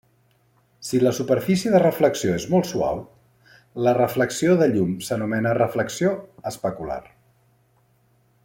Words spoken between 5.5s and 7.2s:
reflexió especular.